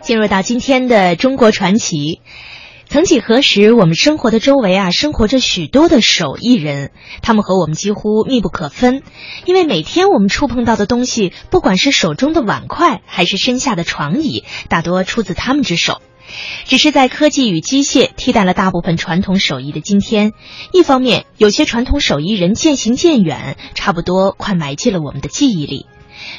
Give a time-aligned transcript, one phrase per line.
[0.00, 2.20] 进入到今天的中国传奇。
[2.86, 9.02] 曾几何时，我们生活的周围啊，生活着许多的手艺人，他们和我们几乎密不可分。
[9.46, 16.02] 因为每天我们触碰到的东西，不管是手中的碗筷，还是身下的床椅，大多出自他们之手。
[16.66, 20.32] 只是在科技与机械替代了大部分传统手艺的今天，
[20.72, 25.86] 一方面，有些传统手艺人渐行渐远，差不多快埋进了我们的记忆里。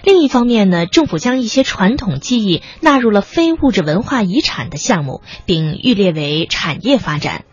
[0.03, 7.43] 另一方面呢，政府将一些传统技艺纳入了非物质文化遗产的项目，并预列为产业发展。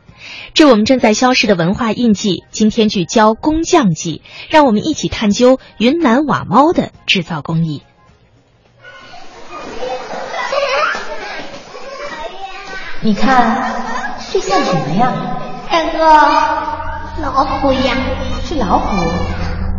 [0.54, 7.82] 这我们正在消失的文化印记，今天聚焦工匠技，让我们一起探究云南瓦猫的制造工艺。
[13.00, 13.82] 你看，
[14.32, 15.12] 这像什么呀？
[15.70, 15.98] 像个
[17.22, 17.96] 老虎呀。
[18.44, 18.86] 是老虎，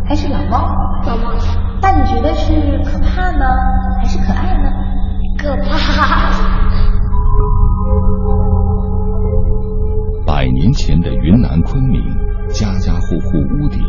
[0.07, 0.67] 还是老猫？
[1.05, 1.72] 老猫。
[1.83, 2.53] 那你觉得是
[2.85, 3.45] 可怕呢，
[3.99, 4.71] 还是可爱呢？
[5.37, 6.31] 可怕。
[10.25, 12.01] 百年前的云南昆明，
[12.47, 13.81] 家家户户屋顶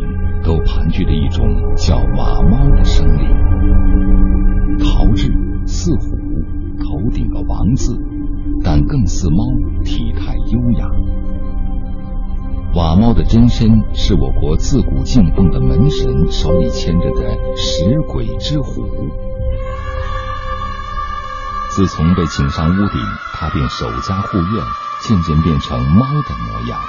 [0.43, 3.33] 都盘踞着一种叫马猫的生灵，
[13.05, 18.81] 猫的真身是我国自古敬奉的门神手里牵着的食鬼之虎。
[21.69, 22.99] 自从被请上屋顶，
[23.35, 24.65] 它便守家护院，
[25.01, 26.81] 渐渐变成猫的模样。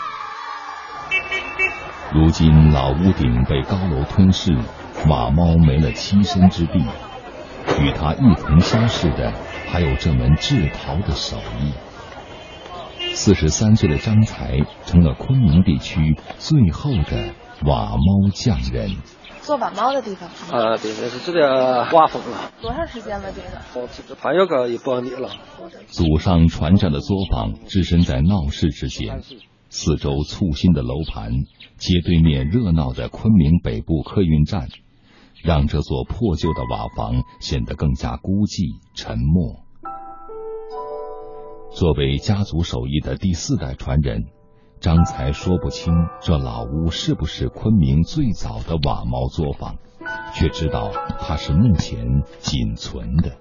[2.15, 4.57] 如今老屋顶被高楼吞噬，
[5.11, 6.79] 瓦猫没了栖身之地，
[7.79, 9.35] 与它一同消逝的，
[9.71, 11.75] 还有这门制陶的手艺。
[13.27, 18.99] 四十三岁的张才成了昆明地区最后的瓦猫匠人。
[19.41, 20.29] 做瓦猫的地方？
[20.29, 22.53] 啊，对，这是这个瓦坊了。
[22.63, 23.33] 多长时间了？
[23.33, 23.85] 这个？
[23.85, 25.29] 哦，这还有个一百年了。
[25.89, 29.21] 祖上传承的作坊置身在闹市之间，
[29.71, 31.33] 四周簇新的楼盘，
[31.79, 34.69] 街对面热闹的昆明北部客运站，
[35.43, 39.66] 让这座破旧的瓦房显得更加孤寂沉默。
[41.77, 44.29] 作为家族手艺的第四代传人，
[44.81, 45.93] 张才说不清
[46.23, 49.77] 这老屋是不是昆明最早的瓦毛作坊，
[50.35, 53.37] 却知道它是目前仅存的。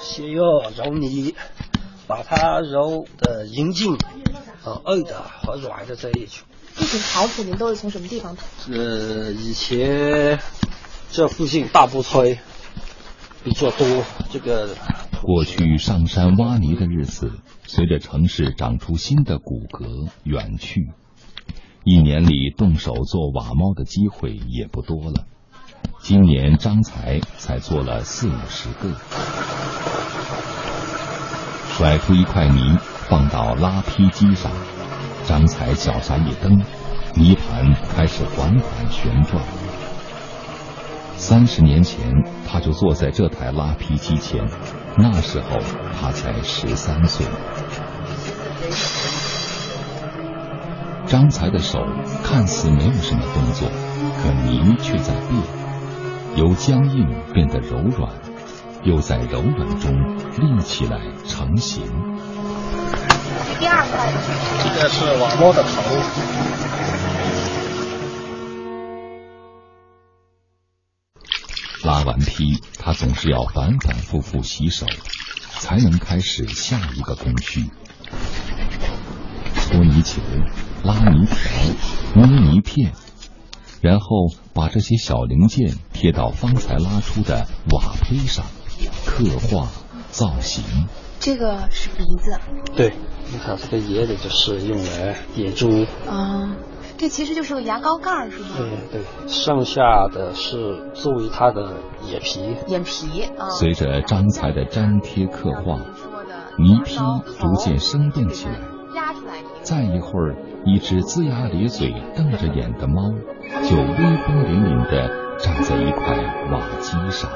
[0.00, 0.42] 先要
[0.76, 1.36] 揉泥，
[2.08, 3.96] 把它揉的匀净、
[4.60, 6.42] 和硬的和软的在一起。
[6.74, 8.42] 这种陶土您都是从什么地方淘？
[8.72, 10.40] 呃，以前
[11.12, 12.36] 这附近大布村
[13.44, 13.86] 比较多，
[14.32, 14.70] 这个。
[15.22, 17.30] 过去上山挖泥的日子，
[17.64, 20.90] 随着城市长出新的骨骼远去，
[21.84, 25.24] 一年里动手做瓦猫的机会也不多了。
[26.00, 28.96] 今年张才才做了四五十个，
[31.68, 34.50] 甩出一块泥放到拉坯机上，
[35.24, 36.58] 张才脚下一蹬，
[37.14, 39.40] 泥盘开始缓缓旋转。
[41.14, 42.12] 三十年前，
[42.44, 44.44] 他就坐在这台拉坯机前。
[44.96, 45.58] 那时候
[46.00, 47.26] 他才十三岁。
[51.06, 51.78] 张才的手
[52.24, 53.68] 看似没有什么动作，
[54.22, 55.42] 可泥却在变，
[56.36, 58.10] 由僵硬变得柔软，
[58.82, 59.92] 又在柔软中
[60.38, 61.84] 立起来成型。
[63.58, 64.10] 第二块，
[64.62, 66.71] 这个是瓦猫的头。
[72.02, 74.86] 拉完坯，他总是要反反复复洗手，
[75.60, 77.70] 才能开始下一个工序：
[79.54, 80.20] 搓泥球、
[80.82, 82.92] 拉泥条、捏泥片，
[83.80, 84.06] 然后
[84.52, 88.46] 把这些小零件贴到方才拉出的瓦坯上，
[89.06, 89.68] 刻画
[90.10, 90.64] 造型。
[91.20, 92.40] 这个是鼻子。
[92.74, 92.94] 对，
[93.30, 95.86] 你看这个叶子就是用来点珠。
[96.08, 96.56] 啊。
[97.02, 98.50] 这其实就是个牙膏盖，是吗？
[98.56, 101.74] 对对，剩下的是作为它的
[102.08, 102.54] 眼皮。
[102.68, 103.50] 眼皮啊。
[103.50, 105.80] 随着张才的粘贴刻画，
[106.58, 108.60] 泥坯逐渐生动起来。
[109.62, 113.10] 再一会儿，一只龇牙咧嘴、瞪着眼的猫，
[113.64, 116.16] 就威风凛凛的站在一块
[116.52, 117.28] 瓦基上。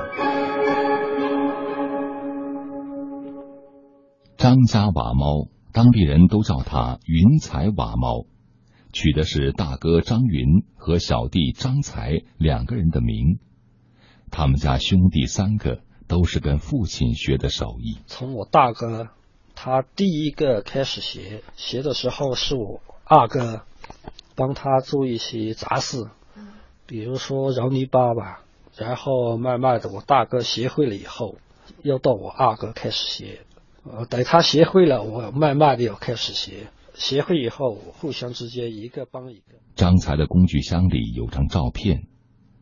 [4.36, 8.26] 张家瓦猫，当地人都叫它云彩瓦猫。
[8.92, 13.38] 取的是大哥张云和小弟张才两个人的名，
[14.30, 17.98] 他们家兄弟三个都是跟父亲学的手艺。
[18.06, 19.08] 从我大哥
[19.54, 23.62] 他第一个开始学，学的时候是我二哥
[24.34, 26.08] 帮他做一些杂事，
[26.86, 28.42] 比如说揉泥巴吧。
[28.76, 31.36] 然后慢慢的，我大哥学会了以后，
[31.82, 33.40] 要到我二哥开始学，
[33.84, 36.66] 呃，等他学会了，我慢慢的要开始学。
[36.98, 39.60] 学会以后，互相之间一个帮一个。
[39.75, 42.08] 张才的工具箱里有张照片，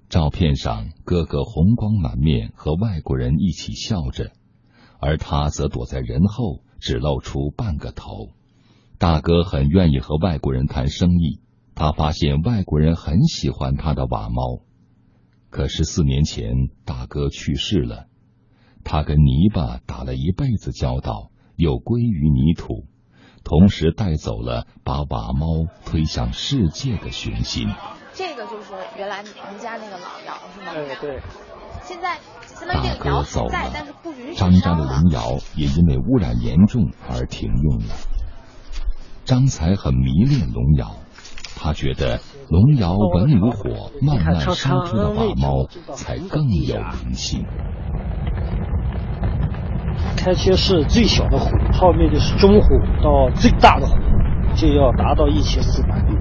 [0.08, 4.32] 照片上哥哥红光满面，和外国人一起笑着，
[4.98, 8.30] 而他则躲在人后，只露出半个头。
[8.98, 11.40] 大哥很愿意和外国人谈生意，
[11.76, 14.64] 他发现外国人很喜欢他的瓦猫。
[15.48, 16.52] 可是四年前，
[16.84, 18.08] 大哥去世了，
[18.82, 22.88] 他跟泥巴打了一辈子交道，又归于泥土。
[23.44, 27.68] 同时带走了把瓦猫推向世界的雄心。
[28.14, 30.72] 这个就是原来您家那个老窑是吗？
[30.72, 31.22] 对对。
[31.82, 32.18] 现在
[32.66, 33.70] 大哥走了，
[34.36, 37.94] 张家的龙窑也因为污染严重而停用了。
[39.26, 40.94] 张才很迷恋龙窑，
[41.56, 47.44] 他觉得龙窑文武火慢慢烧出的瓦猫才更有灵性。
[50.24, 52.66] 开切是最小的火，后面就是中火
[53.02, 53.94] 到最大的火，
[54.56, 56.14] 就要达到一千四百度。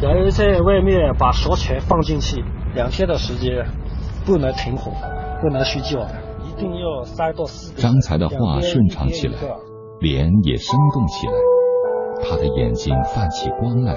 [0.00, 2.42] 然后在外面把烧柴放进去，
[2.74, 3.66] 两天的时间
[4.24, 4.92] 不能停火，
[5.42, 6.00] 不能睡觉，
[6.48, 7.74] 一定要三到四。
[7.74, 9.34] 张才的话顺畅起来，
[10.00, 11.34] 脸也生动起来，
[12.26, 13.94] 他的眼睛泛起光来，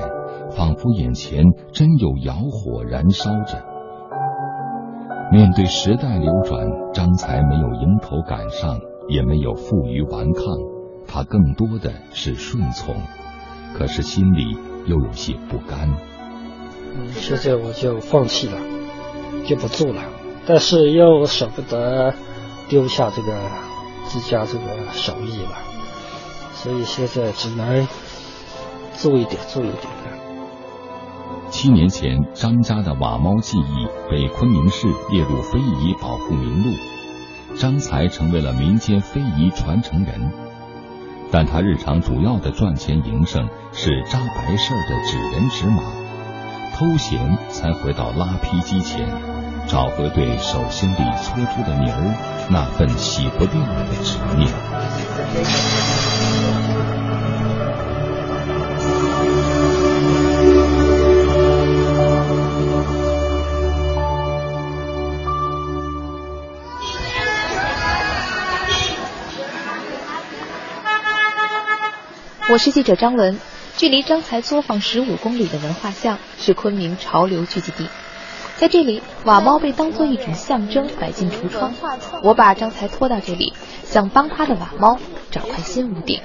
[0.52, 3.58] 仿佛眼前真有窑火燃烧着。
[5.32, 8.78] 面对时代流转，张才没有迎头赶上。
[9.08, 10.44] 也没有负隅顽抗，
[11.08, 12.96] 他更多的是顺从，
[13.78, 15.96] 可是心里又有些不甘。
[17.14, 18.58] 现在我就放弃了，
[19.46, 20.02] 就不做了，
[20.48, 22.14] 但是又舍不得
[22.70, 23.34] 丢下这个
[24.06, 25.62] 自家这个手艺吧，
[26.54, 27.88] 所以现在只能
[28.94, 29.96] 做一点，做一点
[31.52, 36.95] 七年前，张家的瓦猫技艺被昆明市列入非遗保护名录。
[37.58, 40.30] 张才成为了民间非遗传承人，
[41.32, 45.82] 但他日常主要的赚钱营生是扎白事儿的纸人纸马，
[46.76, 49.08] 偷闲才回到拉坯机前，
[49.68, 54.52] 找回对手心里搓出的泥儿那份洗不掉的执念。
[72.48, 73.40] 我是记者张文，
[73.76, 77.90] 距离张才作坊十五公里的文化巷是昆明潮流聚集地，
[78.58, 81.74] 在这里，瓦猫被当做一种象征摆进橱窗。
[82.22, 83.54] 我把张才拖到这里，
[83.84, 85.00] 想帮他的瓦猫
[85.32, 86.22] 找块新屋顶。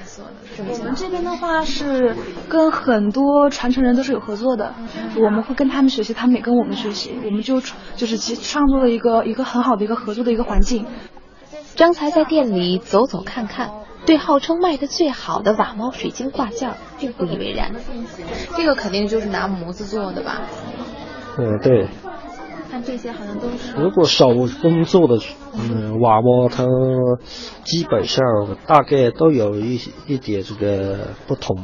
[0.59, 2.15] 我们这边的话是
[2.47, 4.75] 跟很多传承人都是有合作的，
[5.17, 7.59] 我们会跟他们学习，他们也跟我们学习，我们就
[7.95, 10.85] 就是其创作了一个一个很好的一个合作的一个环境。
[11.75, 13.71] 张才在店里走走看看。
[14.05, 17.73] 对号称卖的最好的瓦猫水晶挂件并不以为然。
[18.57, 20.41] 这个肯定就是拿模子做的吧？
[21.37, 21.87] 嗯，对。
[22.69, 23.73] 看这些好像都是。
[23.77, 24.29] 如果手
[24.61, 25.17] 工做的
[25.53, 26.65] 嗯瓦猫，它
[27.65, 28.23] 基本上
[28.65, 31.57] 大概都有一一点这个不同。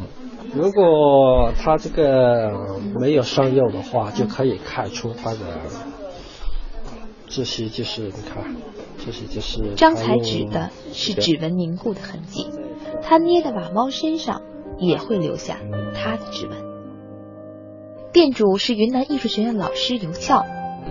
[0.54, 2.52] 如果它这个
[3.00, 5.40] 没有上釉的话，就可以看出它的
[7.28, 8.56] 这些就是你看。
[9.06, 12.50] 这些就是张才指的是指纹凝固的痕迹，
[13.02, 14.42] 他捏的瓦猫身上
[14.80, 15.60] 也会留下
[15.94, 16.58] 他的指纹。
[18.12, 20.44] 店主是云南艺术学院老师尤俏。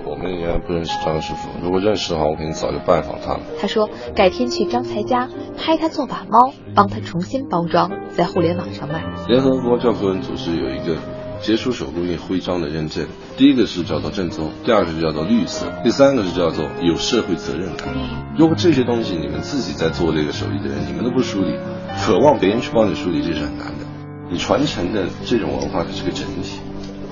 [0.07, 3.41] 我们应该不认识张师傅，如果认识的话，我肯定早就拜访他了。
[3.61, 9.05] 他说改天去张才家拍他做瓦猫，帮他重新包装，在互联网上卖。
[9.27, 10.97] 联合国教科文组织有一个。
[11.41, 17.95] 杰出手工艺徽章的认证，第一个是叫做正宗，第二个是叫做绿色，第三个是叫做有社会责任感。
[18.37, 21.57] 如果这些东西你们自己在做这个手艺的人，你们都不梳理，
[22.05, 23.85] 渴望别人去帮你梳理，这是很难的。
[24.31, 26.59] 你传承的这种文化它是个整体，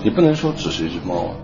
[0.03, 1.35] 你不能说只是一只猫啊。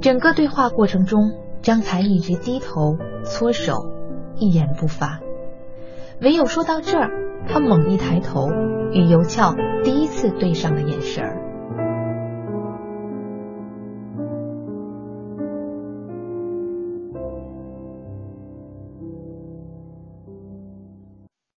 [0.00, 1.32] 整个对话过程中，
[1.62, 3.86] 张才一直低头搓手，
[4.38, 5.20] 一言不发，
[6.20, 7.10] 唯有说到这儿，
[7.48, 8.50] 他猛一抬头，
[8.92, 11.39] 与尤俏第一次对上了眼神儿。